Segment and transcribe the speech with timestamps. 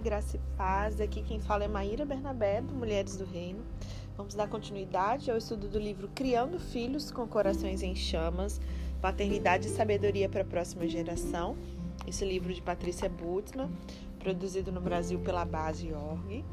[0.00, 0.98] graça e paz.
[0.98, 3.62] Aqui quem fala é Maíra Bernabé, do Mulheres do Reino.
[4.16, 8.58] Vamos dar continuidade ao estudo do livro Criando Filhos com Corações em Chamas,
[9.02, 11.54] Paternidade e Sabedoria para a Próxima Geração.
[12.06, 13.70] Esse livro de Patrícia Butzmann,
[14.18, 16.44] produzido no Brasil pela Base Org.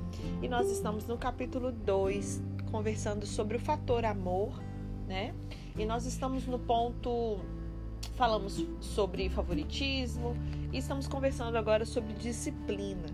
[0.41, 4.61] E nós estamos no capítulo 2, conversando sobre o fator amor,
[5.07, 5.33] né?
[5.77, 7.39] E nós estamos no ponto
[8.15, 10.35] falamos sobre favoritismo
[10.71, 13.05] e estamos conversando agora sobre disciplina.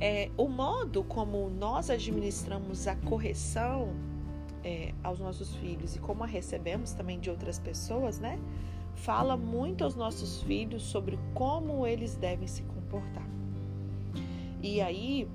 [0.00, 3.94] É, o modo como nós administramos a correção
[4.62, 8.38] é, aos nossos filhos e como a recebemos também de outras pessoas, né?
[8.94, 13.26] Fala muito aos nossos filhos sobre como eles devem se comportar.
[14.62, 15.28] E aí,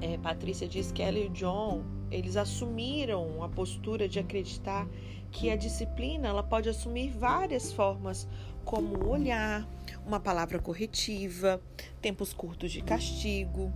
[0.00, 4.86] é, Patrícia diz que ela e o John eles assumiram a postura de acreditar
[5.30, 8.26] que a disciplina ela pode assumir várias formas,
[8.64, 9.66] como olhar,
[10.06, 11.60] uma palavra corretiva,
[12.00, 13.72] tempos curtos de castigo,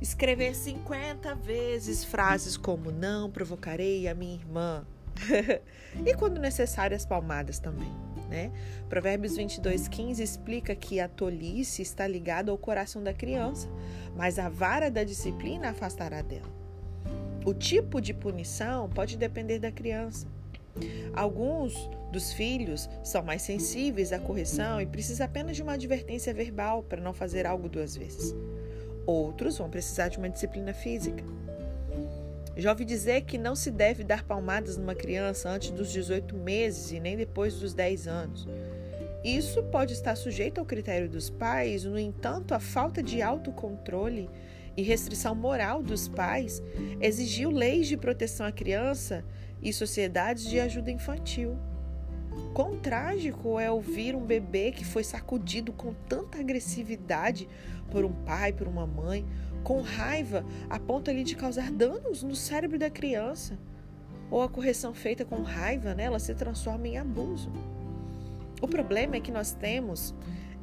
[0.00, 4.86] escrever 50 vezes frases como não provocarei a minha irmã.
[6.06, 7.92] e quando necessário as palmadas também,
[8.28, 8.50] né?
[8.88, 13.68] Provérbios 22:15 explica que a tolice está ligada ao coração da criança,
[14.16, 16.48] mas a vara da disciplina afastará dela.
[17.44, 20.26] O tipo de punição pode depender da criança.
[21.14, 21.74] Alguns
[22.10, 27.00] dos filhos são mais sensíveis à correção e precisam apenas de uma advertência verbal para
[27.00, 28.34] não fazer algo duas vezes.
[29.06, 31.24] Outros vão precisar de uma disciplina física.
[32.56, 36.92] Já ouvi dizer que não se deve dar palmadas numa criança antes dos 18 meses
[36.92, 38.46] e nem depois dos 10 anos.
[39.24, 44.28] Isso pode estar sujeito ao critério dos pais, no entanto, a falta de autocontrole
[44.76, 46.62] e restrição moral dos pais
[47.00, 49.24] exigiu leis de proteção à criança
[49.62, 51.56] e sociedades de ajuda infantil.
[52.54, 57.48] Quão trágico é ouvir um bebê que foi sacudido com tanta agressividade
[57.90, 59.26] por um pai, por uma mãe,
[59.62, 63.58] com raiva a ponto ali de causar danos no cérebro da criança.
[64.30, 67.50] Ou a correção feita com raiva, né, ela se transforma em abuso.
[68.60, 70.14] O problema é que nós temos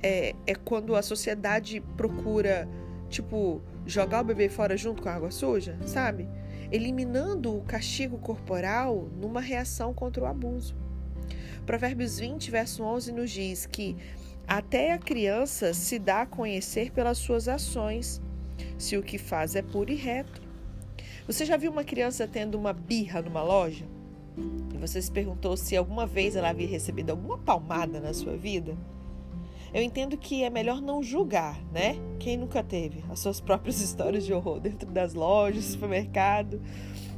[0.01, 2.67] é, é quando a sociedade procura,
[3.09, 6.27] tipo, jogar o bebê fora junto com a água suja, sabe?
[6.71, 10.75] Eliminando o castigo corporal numa reação contra o abuso.
[11.65, 13.95] Provérbios 20, verso 11 nos diz que
[14.47, 18.21] até a criança se dá a conhecer pelas suas ações,
[18.77, 20.41] se o que faz é puro e reto.
[21.25, 23.85] Você já viu uma criança tendo uma birra numa loja?
[24.73, 28.77] E você se perguntou se alguma vez ela havia recebido alguma palmada na sua vida?
[29.73, 31.95] Eu entendo que é melhor não julgar, né?
[32.19, 36.61] Quem nunca teve as suas próprias histórias de horror dentro das lojas, supermercado,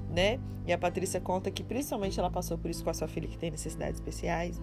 [0.09, 0.39] né?
[0.65, 3.37] E a Patrícia conta que principalmente ela passou por isso com a sua filha que
[3.37, 4.61] tem necessidades especiais.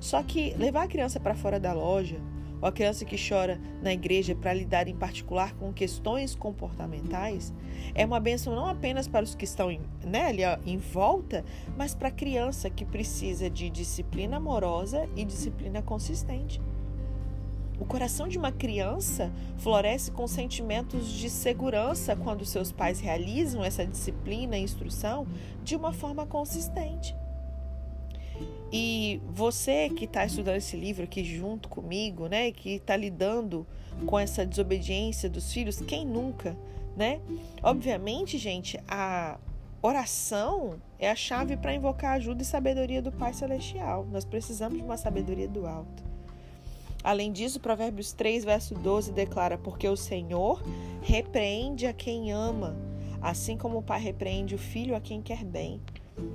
[0.00, 2.16] Só que levar a criança para fora da loja,
[2.60, 7.52] ou a criança que chora na igreja para lidar em particular com questões comportamentais,
[7.94, 9.68] é uma bênção não apenas para os que estão
[10.04, 11.44] né, ali, ó, em volta,
[11.76, 16.60] mas para a criança que precisa de disciplina amorosa e disciplina consistente.
[17.78, 23.86] O coração de uma criança floresce com sentimentos de segurança quando seus pais realizam essa
[23.86, 25.26] disciplina e instrução
[25.62, 27.14] de uma forma consistente.
[28.72, 33.66] E você que está estudando esse livro aqui junto comigo, né, que está lidando
[34.04, 36.56] com essa desobediência dos filhos, quem nunca,
[36.96, 37.20] né?
[37.62, 39.38] Obviamente, gente, a
[39.80, 44.06] oração é a chave para invocar a ajuda e sabedoria do Pai Celestial.
[44.10, 46.15] Nós precisamos de uma sabedoria do alto.
[47.06, 50.60] Além disso, Provérbios 3, verso 12 declara: Porque o Senhor
[51.00, 52.76] repreende a quem ama,
[53.22, 55.80] assim como o pai repreende o filho a quem quer bem.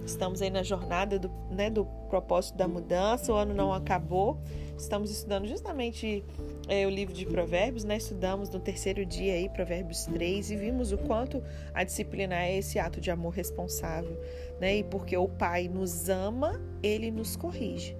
[0.05, 4.39] Estamos aí na jornada do, né, do propósito da mudança, o ano não acabou.
[4.77, 6.23] Estamos estudando justamente
[6.69, 7.97] é, o livro de Provérbios, né?
[7.97, 11.43] Estudamos no terceiro dia aí, Provérbios 3, e vimos o quanto
[11.73, 14.17] a disciplina é esse ato de amor responsável,
[14.57, 14.77] né?
[14.77, 17.93] E porque o Pai nos ama, ele nos corrige.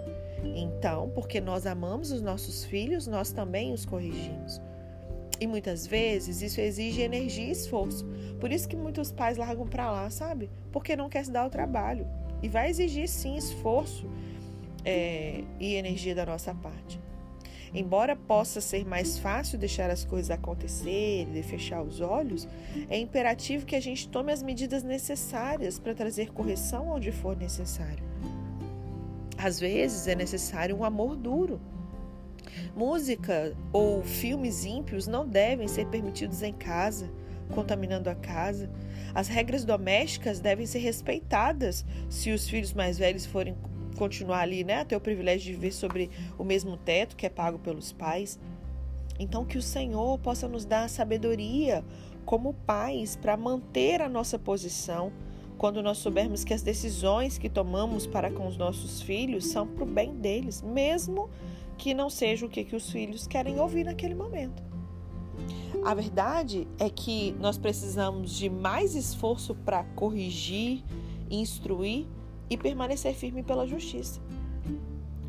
[0.44, 4.62] Então, porque nós amamos os nossos filhos, nós também os corrigimos.
[5.40, 8.06] E muitas vezes isso exige energia e esforço.
[8.40, 10.50] Por isso que muitos pais largam para lá, sabe?
[10.72, 12.08] Porque não quer se dar o trabalho.
[12.44, 14.08] E vai exigir sim esforço
[14.86, 17.00] é, e energia da nossa parte.
[17.74, 22.48] Embora possa ser mais fácil deixar as coisas acontecerem e fechar os olhos,
[22.90, 28.11] é imperativo que a gente tome as medidas necessárias para trazer correção onde for necessário.
[29.44, 31.60] Às vezes é necessário um amor duro.
[32.76, 37.12] Música ou filmes ímpios não devem ser permitidos em casa,
[37.52, 38.70] contaminando a casa.
[39.16, 43.58] As regras domésticas devem ser respeitadas se os filhos mais velhos forem
[43.98, 47.58] continuar ali, né, ter o privilégio de viver sobre o mesmo teto que é pago
[47.58, 48.40] pelos pais.
[49.20, 51.84] Então, que o Senhor possa nos dar sabedoria
[52.26, 55.12] como pais para manter a nossa posição
[55.62, 59.84] quando nós soubermos que as decisões que tomamos para com os nossos filhos são para
[59.84, 61.30] o bem deles, mesmo
[61.78, 64.64] que não seja o que, que os filhos querem ouvir naquele momento.
[65.86, 70.84] A verdade é que nós precisamos de mais esforço para corrigir,
[71.30, 72.08] instruir
[72.50, 74.20] e permanecer firme pela justiça.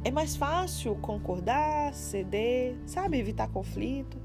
[0.02, 4.16] É mais fácil concordar, ceder, sabe, evitar conflito.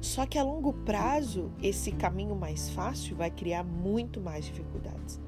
[0.00, 5.24] Só que a longo prazo, esse caminho mais fácil vai criar muito mais dificuldades.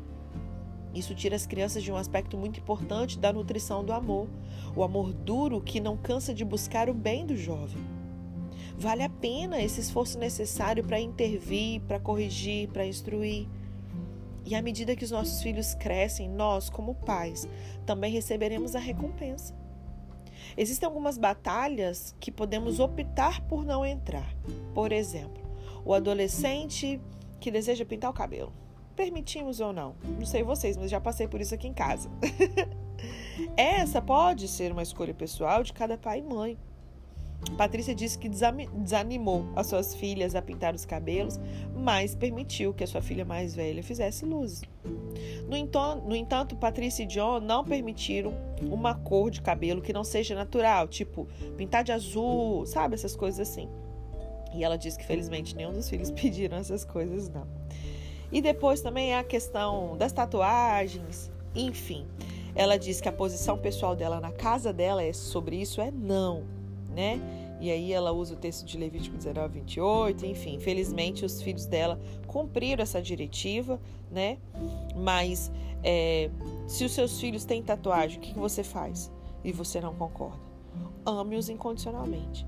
[0.98, 4.26] Isso tira as crianças de um aspecto muito importante da nutrição do amor,
[4.74, 7.80] o amor duro que não cansa de buscar o bem do jovem.
[8.76, 13.46] Vale a pena esse esforço necessário para intervir, para corrigir, para instruir.
[14.44, 17.48] E à medida que os nossos filhos crescem, nós, como pais,
[17.86, 19.54] também receberemos a recompensa.
[20.56, 24.34] Existem algumas batalhas que podemos optar por não entrar.
[24.74, 25.44] Por exemplo,
[25.84, 27.00] o adolescente
[27.38, 28.52] que deseja pintar o cabelo.
[28.98, 29.94] Permitimos ou não?
[30.18, 32.10] Não sei vocês, mas já passei por isso aqui em casa.
[33.56, 36.58] Essa pode ser uma escolha pessoal de cada pai e mãe.
[37.56, 41.38] Patrícia disse que desanimou as suas filhas a pintar os cabelos,
[41.76, 44.62] mas permitiu que a sua filha mais velha fizesse luzes.
[45.46, 50.34] No no entanto, Patrícia e John não permitiram uma cor de cabelo que não seja
[50.34, 52.96] natural, tipo pintar de azul, sabe?
[52.96, 53.68] Essas coisas assim.
[54.52, 57.46] E ela disse que felizmente nenhum dos filhos pediram essas coisas, não.
[58.30, 62.06] E depois também a questão das tatuagens, enfim.
[62.54, 66.44] Ela diz que a posição pessoal dela na casa dela é sobre isso é não,
[66.94, 67.20] né?
[67.60, 71.98] E aí ela usa o texto de Levítico 19, 28, enfim, infelizmente os filhos dela
[72.26, 73.80] cumpriram essa diretiva,
[74.10, 74.38] né?
[74.94, 75.50] Mas
[75.82, 76.30] é,
[76.66, 79.10] se os seus filhos têm tatuagem, o que, que você faz?
[79.42, 80.38] E você não concorda?
[81.04, 82.46] Ame-os incondicionalmente.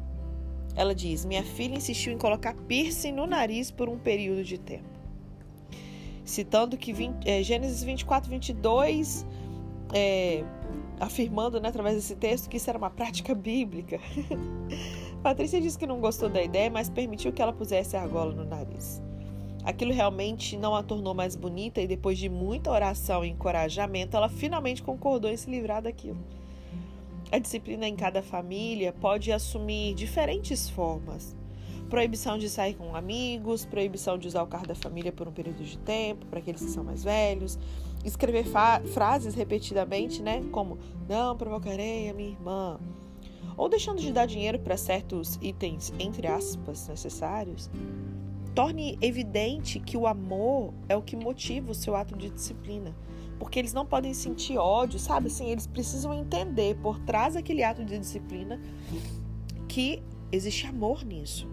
[0.77, 4.90] Ela diz: Minha filha insistiu em colocar piercing no nariz por um período de tempo.
[6.31, 9.27] Citando que 20, é, Gênesis 24, 22
[9.93, 10.45] é,
[11.01, 13.99] afirmando, né, através desse texto, que isso era uma prática bíblica.
[15.25, 18.45] Patrícia disse que não gostou da ideia, mas permitiu que ela pusesse a argola no
[18.45, 19.03] nariz.
[19.65, 24.29] Aquilo realmente não a tornou mais bonita e depois de muita oração e encorajamento, ela
[24.29, 26.25] finalmente concordou em se livrar daquilo.
[27.33, 31.40] A disciplina em cada família pode assumir diferentes formas.
[31.91, 35.65] Proibição de sair com amigos, proibição de usar o carro da família por um período
[35.65, 37.59] de tempo, para aqueles que são mais velhos,
[38.05, 38.45] escrever
[38.95, 40.41] frases repetidamente, né?
[40.53, 40.79] Como
[41.09, 42.79] não provocarei a minha irmã.
[43.57, 47.69] Ou deixando de dar dinheiro para certos itens, entre aspas, necessários.
[48.55, 52.95] Torne evidente que o amor é o que motiva o seu ato de disciplina.
[53.37, 55.27] Porque eles não podem sentir ódio, sabe?
[55.27, 58.61] Assim, eles precisam entender por trás daquele ato de disciplina
[59.69, 60.01] que
[60.31, 61.50] existe amor nisso.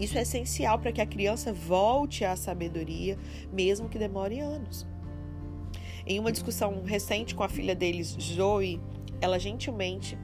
[0.00, 3.18] Isso é essencial para que a criança volte à sabedoria,
[3.52, 4.86] mesmo que demore anos.
[6.06, 8.80] Em uma discussão recente com a filha deles, Zoe,
[9.20, 10.18] ela gentilmente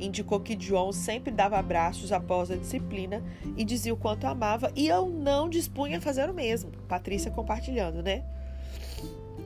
[0.00, 3.22] indicou que John sempre dava abraços após a disciplina
[3.56, 6.70] e dizia o quanto amava, e eu não dispunha a fazer o mesmo.
[6.88, 8.24] Patrícia compartilhando, né?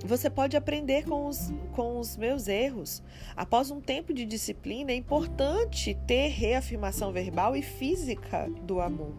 [0.05, 3.03] Você pode aprender com os, com os meus erros.
[3.37, 9.15] Após um tempo de disciplina, é importante ter reafirmação verbal e física do amor.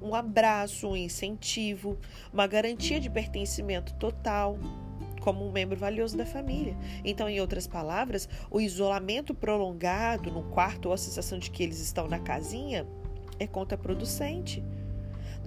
[0.00, 1.98] Um abraço, um incentivo,
[2.32, 4.58] uma garantia de pertencimento total
[5.20, 6.76] como um membro valioso da família.
[7.04, 11.80] Então, em outras palavras, o isolamento prolongado no quarto ou a sensação de que eles
[11.80, 12.86] estão na casinha
[13.38, 14.62] é contraproducente.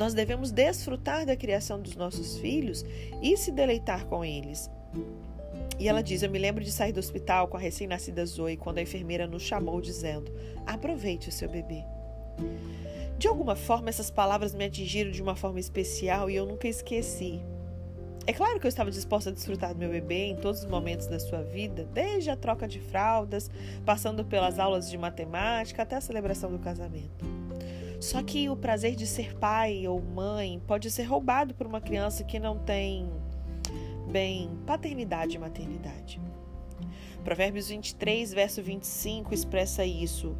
[0.01, 2.83] Nós devemos desfrutar da criação dos nossos filhos
[3.21, 4.67] e se deleitar com eles.
[5.77, 8.79] E ela diz: Eu me lembro de sair do hospital com a recém-nascida Zoe quando
[8.79, 10.33] a enfermeira nos chamou, dizendo:
[10.65, 11.83] Aproveite o seu bebê.
[13.19, 17.39] De alguma forma, essas palavras me atingiram de uma forma especial e eu nunca esqueci.
[18.25, 21.05] É claro que eu estava disposta a desfrutar do meu bebê em todos os momentos
[21.05, 23.51] da sua vida, desde a troca de fraldas,
[23.85, 27.40] passando pelas aulas de matemática até a celebração do casamento.
[28.01, 32.23] Só que o prazer de ser pai ou mãe pode ser roubado por uma criança
[32.23, 33.07] que não tem,
[34.09, 36.19] bem, paternidade e maternidade.
[37.23, 40.35] Provérbios 23, verso 25 expressa isso.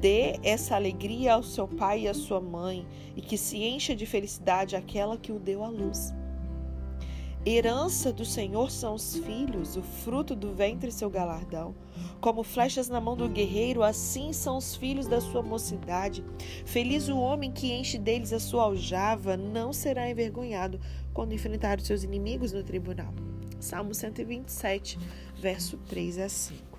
[0.00, 2.86] Dê essa alegria ao seu pai e à sua mãe,
[3.16, 6.14] e que se encha de felicidade aquela que o deu à luz.
[7.44, 11.74] Herança do Senhor são os filhos, o fruto do ventre seu galardão.
[12.20, 16.22] Como flechas na mão do guerreiro, assim são os filhos da sua mocidade.
[16.66, 20.78] Feliz o homem que enche deles a sua aljava, não será envergonhado
[21.14, 23.14] quando enfrentar os seus inimigos no tribunal.
[23.58, 24.98] Salmo 127,
[25.36, 26.78] verso 3 a 5.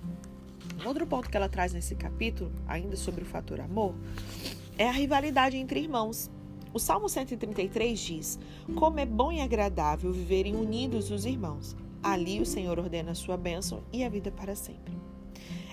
[0.80, 3.96] Um outro ponto que ela traz nesse capítulo, ainda sobre o fator amor,
[4.78, 6.30] é a rivalidade entre irmãos.
[6.74, 8.38] O Salmo 133 diz:
[8.74, 11.76] Como é bom e agradável viverem unidos os irmãos.
[12.02, 14.96] Ali o Senhor ordena a sua bênção e a vida para sempre.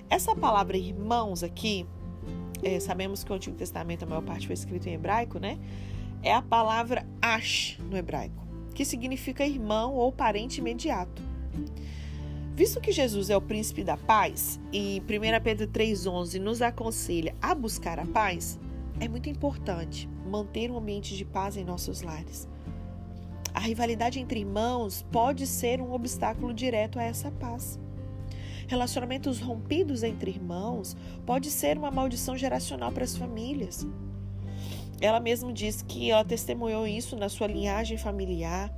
[0.10, 1.86] Essa palavra irmãos aqui,
[2.62, 5.58] é, sabemos que o Antigo Testamento, a maior parte foi escrito em hebraico, né?
[6.22, 11.22] É a palavra ash no hebraico, que significa irmão ou parente imediato.
[12.53, 17.56] Visto que Jesus é o príncipe da paz e 1 Pedro 3,11 nos aconselha a
[17.56, 18.60] buscar a paz,
[19.00, 22.48] é muito importante manter um ambiente de paz em nossos lares.
[23.53, 27.79] A rivalidade entre irmãos pode ser um obstáculo direto a essa paz.
[28.68, 33.88] Relacionamentos rompidos entre irmãos pode ser uma maldição geracional para as famílias.
[35.01, 38.72] Ela mesma diz que ela testemunhou isso na sua linhagem familiar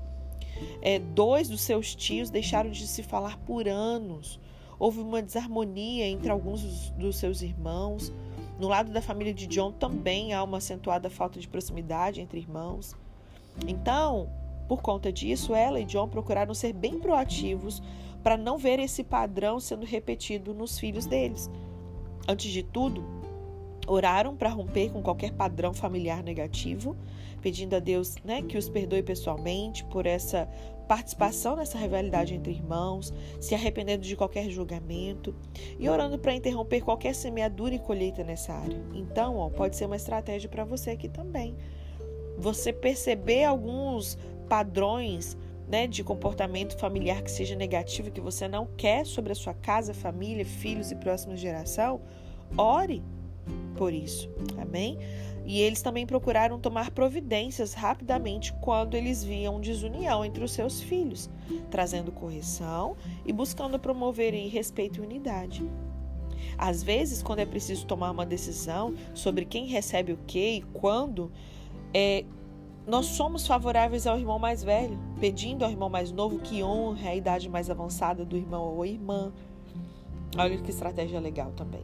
[0.82, 4.40] é, dois dos seus tios deixaram de se falar por anos.
[4.80, 8.12] Houve uma desarmonia entre alguns dos, dos seus irmãos.
[8.62, 12.96] No lado da família de John também há uma acentuada falta de proximidade entre irmãos.
[13.68, 14.30] Então,
[14.68, 17.82] por conta disso, ela e John procuraram ser bem proativos
[18.22, 21.50] para não ver esse padrão sendo repetido nos filhos deles.
[22.28, 23.04] Antes de tudo,
[23.88, 26.96] oraram para romper com qualquer padrão familiar negativo
[27.42, 30.48] pedindo a Deus né, que os perdoe pessoalmente por essa
[30.88, 35.34] participação nessa rivalidade entre irmãos, se arrependendo de qualquer julgamento
[35.80, 38.80] e orando para interromper qualquer semeadura e colheita nessa área.
[38.94, 41.56] Então, ó, pode ser uma estratégia para você aqui também.
[42.38, 44.18] Você perceber alguns
[44.50, 49.54] padrões né, de comportamento familiar que seja negativo, que você não quer sobre a sua
[49.54, 52.02] casa, família, filhos e próxima geração,
[52.58, 53.02] ore
[53.76, 54.30] por isso.
[54.60, 54.98] Amém?
[55.46, 61.30] E eles também procuraram tomar providências rapidamente quando eles viam desunião entre os seus filhos,
[61.70, 62.96] trazendo correção
[63.26, 65.68] e buscando promover respeito e unidade.
[66.58, 71.32] Às vezes, quando é preciso tomar uma decisão sobre quem recebe o que e quando,
[71.94, 72.24] é,
[72.86, 77.16] nós somos favoráveis ao irmão mais velho, pedindo ao irmão mais novo que honre a
[77.16, 79.32] idade mais avançada do irmão ou irmã.
[80.38, 81.84] Olha que estratégia legal também.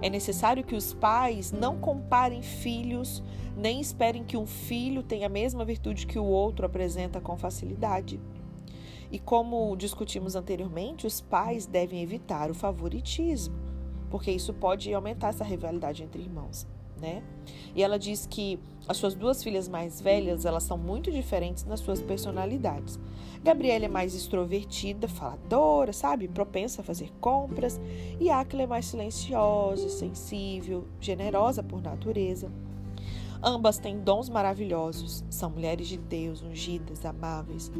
[0.00, 3.22] É necessário que os pais não comparem filhos,
[3.56, 8.20] nem esperem que um filho tenha a mesma virtude que o outro apresenta com facilidade.
[9.10, 13.56] E como discutimos anteriormente, os pais devem evitar o favoritismo,
[14.10, 16.66] porque isso pode aumentar essa rivalidade entre irmãos
[17.00, 17.22] né?
[17.74, 21.80] E ela diz que as suas duas filhas mais velhas, elas são muito diferentes nas
[21.80, 22.98] suas personalidades.
[23.42, 26.26] Gabriela é mais extrovertida, faladora, sabe?
[26.26, 27.80] Propensa a fazer compras.
[28.18, 32.50] E Aquila é mais silenciosa, sensível, generosa por natureza.
[33.42, 37.70] Ambas têm dons maravilhosos, são mulheres de Deus, ungidas, amáveis.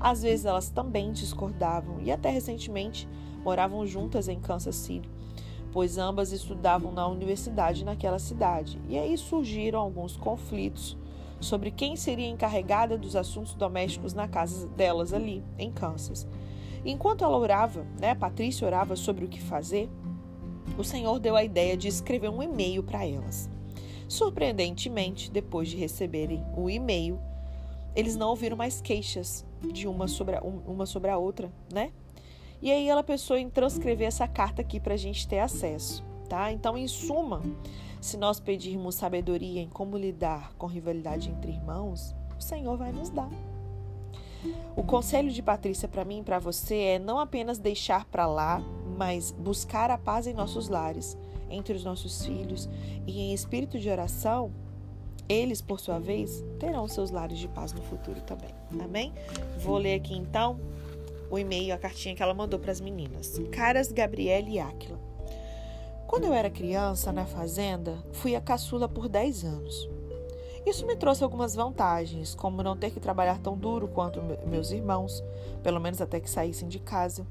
[0.00, 3.08] Às vezes elas também discordavam e até recentemente
[3.44, 5.08] moravam juntas em Kansas City
[5.78, 8.80] pois ambas estudavam na universidade naquela cidade.
[8.88, 10.98] E aí surgiram alguns conflitos
[11.38, 16.26] sobre quem seria encarregada dos assuntos domésticos na casa delas ali, em Kansas.
[16.84, 19.88] Enquanto ela orava, né, Patrícia orava sobre o que fazer,
[20.76, 23.48] o Senhor deu a ideia de escrever um e-mail para elas.
[24.08, 27.20] Surpreendentemente, depois de receberem o e-mail,
[27.94, 31.92] eles não ouviram mais queixas de uma sobre a, uma sobre a outra, né?
[32.60, 36.50] E aí ela pensou em transcrever essa carta aqui para a gente ter acesso, tá?
[36.50, 37.42] Então, em suma,
[38.00, 43.10] se nós pedirmos sabedoria em como lidar com rivalidade entre irmãos, o Senhor vai nos
[43.10, 43.30] dar.
[44.76, 48.62] O conselho de Patrícia para mim e para você é não apenas deixar para lá,
[48.96, 51.16] mas buscar a paz em nossos lares,
[51.50, 52.68] entre os nossos filhos
[53.06, 54.52] e em espírito de oração,
[55.28, 58.50] eles, por sua vez, terão seus lares de paz no futuro também.
[58.82, 59.12] Amém?
[59.58, 60.58] Vou ler aqui então
[61.30, 63.40] o e-mail, a cartinha que ela mandou para as meninas.
[63.50, 64.98] Caras Gabriele e Áquila.
[66.06, 69.90] Quando eu era criança, na fazenda, fui a caçula por 10 anos.
[70.64, 75.22] Isso me trouxe algumas vantagens, como não ter que trabalhar tão duro quanto meus irmãos,
[75.62, 77.26] pelo menos até que saíssem de casa.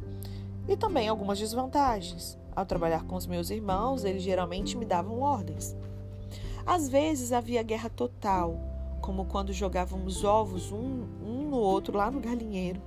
[0.68, 2.38] E também algumas desvantagens.
[2.56, 5.76] Ao trabalhar com os meus irmãos, eles geralmente me davam ordens.
[6.66, 8.60] Às vezes havia guerra total,
[9.02, 12.82] como quando jogávamos ovos um, um no outro lá no galinheiro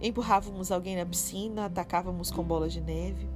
[0.00, 3.28] Empurrávamos alguém na piscina, atacávamos com bolas de neve.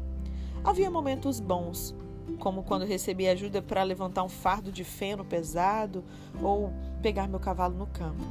[0.64, 1.94] Havia momentos bons,
[2.38, 6.02] como quando recebi ajuda para levantar um fardo de feno pesado
[6.42, 8.22] ou pegar meu cavalo no campo.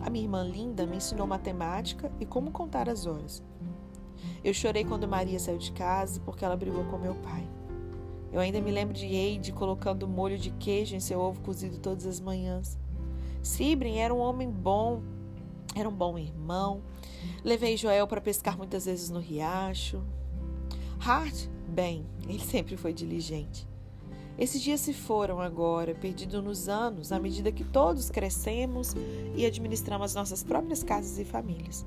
[0.00, 3.42] A minha irmã linda me ensinou matemática e como contar as horas.
[4.44, 7.48] Eu chorei quando Maria saiu de casa porque ela brigou com meu pai.
[8.30, 12.06] Eu ainda me lembro de Eide colocando molho de queijo em seu ovo cozido todas
[12.06, 12.78] as manhãs.
[13.42, 15.02] Sibrin era um homem bom,
[15.74, 16.82] era um bom irmão.
[17.42, 20.02] Levei Joel para pescar muitas vezes no riacho.
[21.00, 23.66] Hart, bem, ele sempre foi diligente.
[24.38, 28.94] Esses dias se foram agora, perdidos nos anos, à medida que todos crescemos
[29.36, 31.86] e administramos nossas próprias casas e famílias.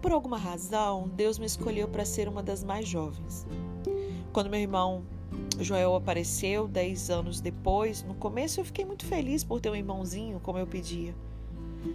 [0.00, 3.46] Por alguma razão, Deus me escolheu para ser uma das mais jovens.
[4.32, 5.04] Quando meu irmão
[5.58, 10.40] Joel apareceu dez anos depois, no começo eu fiquei muito feliz por ter um irmãozinho
[10.40, 11.14] como eu pedia.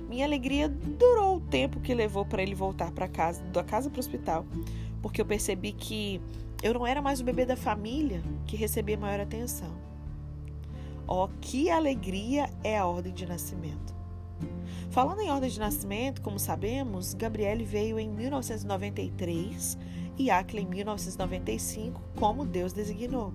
[0.10, 3.98] Minha alegria durou o tempo que levou para ele voltar para casa, da casa para
[3.98, 4.46] o hospital,
[5.02, 6.22] porque eu percebi que
[6.62, 9.72] eu não era mais o bebê da família que recebia maior atenção.
[11.08, 13.96] Oh, que alegria é a ordem de nascimento!
[14.90, 19.78] Falando em ordem de nascimento, como sabemos, Gabriele veio em 1993
[20.18, 23.34] e Aquila em 1995, como Deus designou.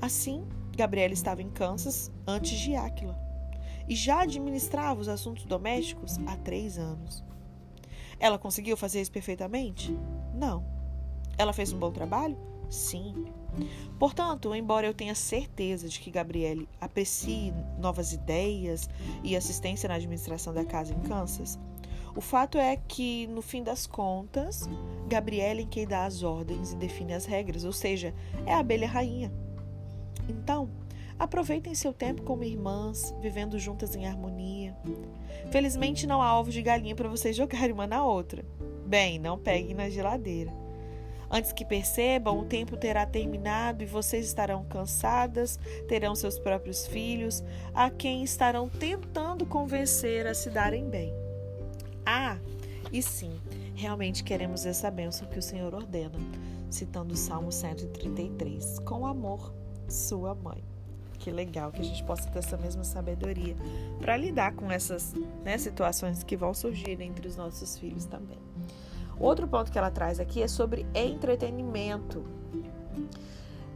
[0.00, 0.44] Assim,
[0.76, 3.25] Gabriele estava em Kansas antes de Aquila
[3.88, 7.24] e já administrava os assuntos domésticos há três anos.
[8.18, 9.96] Ela conseguiu fazer isso perfeitamente?
[10.34, 10.64] Não.
[11.36, 12.36] Ela fez um bom trabalho?
[12.70, 13.26] Sim.
[13.98, 18.88] Portanto, embora eu tenha certeza de que Gabriele aprecie novas ideias
[19.22, 21.58] e assistência na administração da casa em Kansas,
[22.14, 24.68] o fato é que, no fim das contas,
[25.06, 28.14] Gabriele é quem dá as ordens e define as regras, ou seja,
[28.46, 29.30] é a abelha rainha.
[30.28, 30.70] Então,
[31.18, 34.76] aproveitem seu tempo como irmãs, vivendo juntas em harmonia.
[35.50, 38.44] Felizmente não há ovos de galinha para vocês jogarem uma na outra.
[38.86, 40.52] Bem, não peguem na geladeira.
[41.30, 45.58] Antes que percebam, o tempo terá terminado e vocês estarão cansadas,
[45.88, 47.42] terão seus próprios filhos,
[47.74, 51.12] a quem estarão tentando convencer a se darem bem.
[52.04, 52.38] Ah,
[52.92, 53.40] e sim,
[53.74, 56.18] realmente queremos essa bênção que o Senhor ordena,
[56.70, 58.78] citando o Salmo 133.
[58.80, 59.52] Com amor,
[59.88, 60.75] sua mãe.
[61.16, 63.56] Que legal que a gente possa ter essa mesma sabedoria
[63.98, 68.38] para lidar com essas né, situações que vão surgir entre os nossos filhos também.
[69.18, 72.24] Outro ponto que ela traz aqui é sobre entretenimento.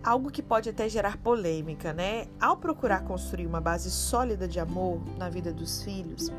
[0.02, 2.26] Algo que pode até gerar polêmica, né?
[2.40, 6.30] Ao procurar construir uma base sólida de amor na vida dos filhos,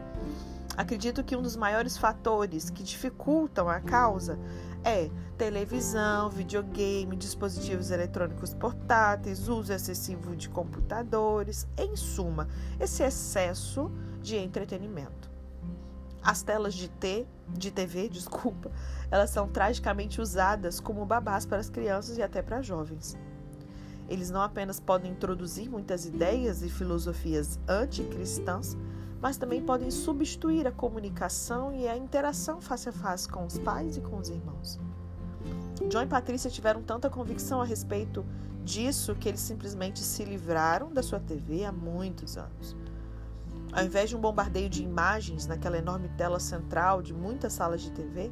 [0.75, 4.39] acredito que um dos maiores fatores que dificultam a causa
[4.83, 12.47] é televisão, videogame, dispositivos eletrônicos portáteis, uso excessivo de computadores, em suma,
[12.79, 13.91] esse excesso
[14.21, 15.29] de entretenimento.
[16.23, 18.71] As telas de T, de TV, desculpa,
[19.09, 23.17] elas são tragicamente usadas como babás para as crianças e até para jovens.
[24.07, 28.75] Eles não apenas podem introduzir muitas ideias e filosofias anticristãs,
[29.21, 33.97] mas também podem substituir a comunicação e a interação face a face com os pais
[33.97, 34.79] e com os irmãos.
[35.89, 38.25] John e Patrícia tiveram tanta convicção a respeito
[38.63, 42.75] disso que eles simplesmente se livraram da sua TV há muitos anos.
[43.71, 47.91] Ao invés de um bombardeio de imagens naquela enorme tela central de muitas salas de
[47.91, 48.31] TV,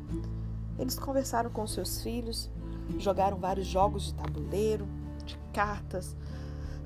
[0.78, 2.50] eles conversaram com seus filhos,
[2.98, 4.88] jogaram vários jogos de tabuleiro,
[5.26, 6.16] de cartas,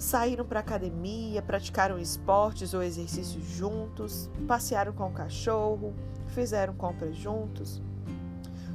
[0.04, 5.94] saíram para academia, praticaram esportes ou exercícios juntos, passearam com o cachorro,
[6.28, 7.82] fizeram compras juntos.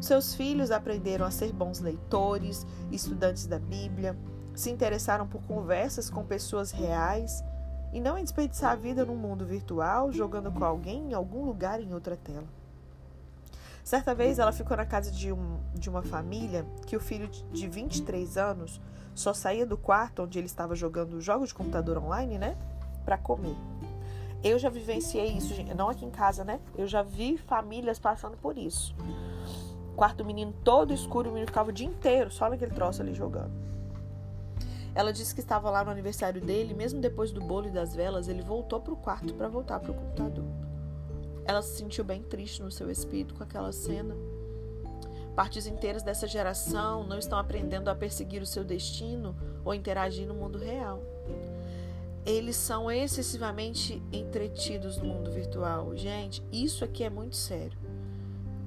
[0.00, 4.16] Seus filhos aprenderam a ser bons leitores, estudantes da Bíblia,
[4.54, 7.44] se interessaram por conversas com pessoas reais
[7.92, 11.80] e não em desperdiçar a vida num mundo virtual, jogando com alguém em algum lugar
[11.80, 12.57] em outra tela.
[13.88, 17.66] Certa vez ela ficou na casa de, um, de uma família que o filho de
[17.66, 18.78] 23 anos
[19.14, 22.54] só saía do quarto onde ele estava jogando jogos de computador online, né?
[23.02, 23.56] Para comer.
[24.44, 26.60] Eu já vivenciei isso, não aqui em casa, né?
[26.76, 28.94] Eu já vi famílias passando por isso.
[29.96, 33.14] quarto do menino todo escuro, o menino ficava o dia inteiro só naquele troço ali
[33.14, 33.52] jogando.
[34.94, 38.28] Ela disse que estava lá no aniversário dele, mesmo depois do bolo e das velas,
[38.28, 40.67] ele voltou para o quarto para voltar para o computador.
[41.48, 44.14] Ela se sentiu bem triste no seu espírito com aquela cena.
[45.34, 49.34] Partes inteiras dessa geração não estão aprendendo a perseguir o seu destino
[49.64, 51.02] ou interagir no mundo real.
[52.26, 55.96] Eles são excessivamente entretidos no mundo virtual.
[55.96, 57.78] Gente, isso aqui é muito sério.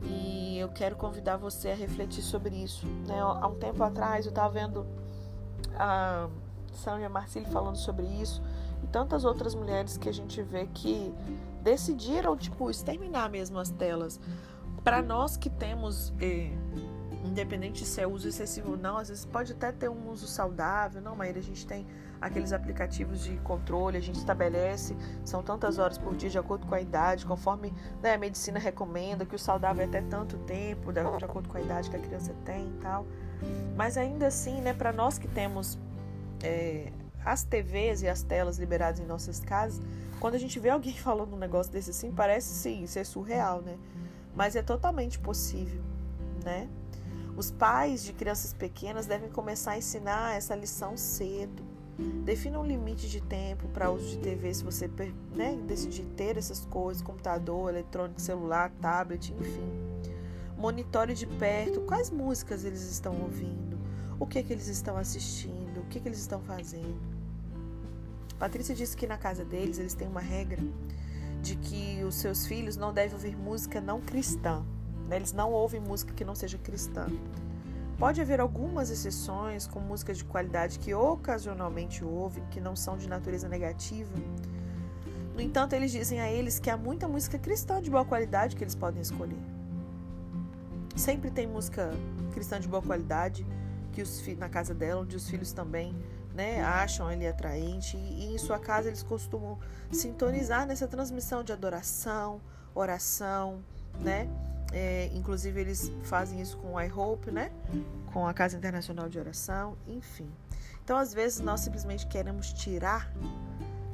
[0.04, 2.88] E eu quero convidar você a refletir sobre isso.
[3.08, 3.20] Né?
[3.20, 4.88] Há um tempo atrás eu estava vendo
[5.76, 6.28] a
[6.74, 8.42] Sânia Marcilli falando sobre isso
[8.84, 11.14] e tantas outras mulheres que a gente vê que
[11.62, 14.20] decidiram tipo exterminar mesmo as telas.
[14.84, 16.52] Para nós que temos eh,
[17.24, 21.02] independente se é uso excessivo ou não, às vezes pode até ter um uso saudável,
[21.02, 21.86] não, mas a gente tem
[22.20, 26.76] aqueles aplicativos de controle, a gente estabelece, são tantas horas por dia de acordo com
[26.76, 31.00] a idade, conforme né, a medicina recomenda, que o saudável é até tanto tempo, de
[31.00, 33.06] acordo com a idade que a criança tem e tal.
[33.76, 35.80] Mas ainda assim, né, para nós que temos
[36.44, 36.92] é,
[37.26, 39.82] as TVs e as telas liberadas em nossas casas,
[40.22, 43.62] quando a gente vê alguém falando um negócio desse assim, parece sim, isso é surreal,
[43.62, 43.78] né?
[44.34, 45.82] Mas é totalmente possível,
[46.46, 46.70] né?
[47.36, 51.64] Os pais de crianças pequenas devem começar a ensinar essa lição cedo.
[52.24, 54.90] Defina um limite de tempo para uso de TV se você
[55.36, 59.70] né, decidir ter essas coisas, computador, eletrônico, celular, tablet, enfim.
[60.58, 63.80] Monitore de perto quais músicas eles estão ouvindo,
[64.20, 67.11] o que, que eles estão assistindo, o que, que eles estão fazendo.
[68.42, 70.60] Patrícia disse que na casa deles eles têm uma regra
[71.44, 74.66] de que os seus filhos não devem ouvir música não cristã.
[75.08, 75.18] Né?
[75.18, 77.06] Eles não ouvem música que não seja cristã.
[78.00, 83.08] Pode haver algumas exceções com músicas de qualidade que ocasionalmente ouvem, que não são de
[83.08, 84.12] natureza negativa.
[85.36, 88.64] No entanto, eles dizem a eles que há muita música cristã de boa qualidade que
[88.64, 89.38] eles podem escolher.
[90.96, 91.94] Sempre tem música
[92.34, 93.46] cristã de boa qualidade
[93.92, 95.96] que os na casa dela, onde os filhos também
[96.34, 99.60] né, acham ele atraente e em sua casa eles costumam
[99.92, 102.42] sintonizar nessa transmissão de adoração,
[102.74, 103.64] oração,
[104.00, 104.28] né?
[104.74, 107.52] É, inclusive eles fazem isso com o iHope, né?
[108.14, 110.32] Com a Casa Internacional de Oração, enfim.
[110.84, 113.12] Então, às vezes, nós simplesmente queremos tirar,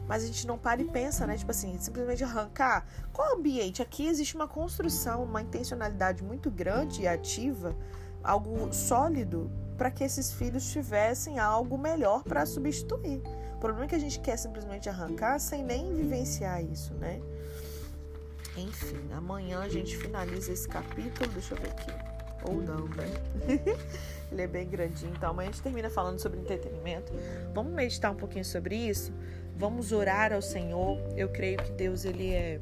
[0.08, 1.36] mas a gente não para e pensa, né?
[1.36, 2.86] Tipo assim, simplesmente arrancar.
[3.12, 3.82] Qual ambiente?
[3.82, 7.76] Aqui existe uma construção, uma intencionalidade muito grande e ativa,
[8.24, 13.22] algo sólido, para que esses filhos tivessem algo melhor para substituir.
[13.56, 17.22] O problema é que a gente quer simplesmente arrancar sem nem vivenciar isso, né?
[18.56, 21.30] Enfim, amanhã a gente finaliza esse capítulo.
[21.32, 21.92] Deixa eu ver aqui.
[22.44, 23.06] Ou não, né?
[24.32, 25.14] Ele é bem grandinho.
[25.16, 27.14] Então amanhã a gente termina falando sobre entretenimento.
[27.54, 29.12] Vamos meditar um pouquinho sobre isso.
[29.56, 31.00] Vamos orar ao Senhor.
[31.16, 32.60] Eu creio que Deus ele é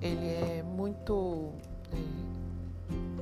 [0.00, 1.52] ele é muito
[1.92, 2.31] é,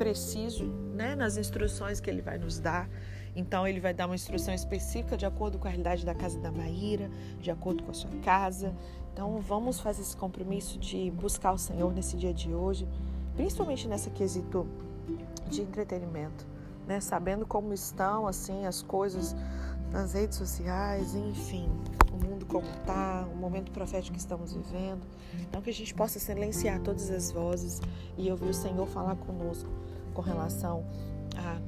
[0.00, 2.88] preciso, né, nas instruções que ele vai nos dar.
[3.36, 6.50] Então ele vai dar uma instrução específica de acordo com a realidade da casa da
[6.50, 8.74] Maíra, de acordo com a sua casa.
[9.12, 12.88] Então vamos fazer esse compromisso de buscar o Senhor nesse dia de hoje,
[13.36, 14.66] principalmente nessa quesito
[15.50, 16.46] de entretenimento,
[16.88, 16.98] né?
[16.98, 19.36] Sabendo como estão assim as coisas
[19.92, 21.68] nas redes sociais, enfim,
[22.10, 25.02] o mundo como está, o momento profético que estamos vivendo.
[25.42, 27.82] Então que a gente possa silenciar todas as vozes
[28.16, 29.68] e ouvir o Senhor falar conosco
[30.20, 30.84] com relação
[31.36, 31.58] a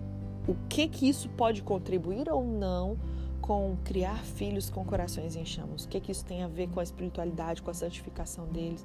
[0.47, 2.99] o que que isso pode contribuir ou não
[3.41, 5.85] com criar filhos com corações em chamas?
[5.85, 8.85] O que que isso tem a ver com a espiritualidade, com a santificação deles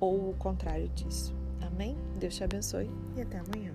[0.00, 1.34] ou o contrário disso?
[1.60, 1.96] Amém?
[2.18, 3.72] Deus te abençoe e até amanhã.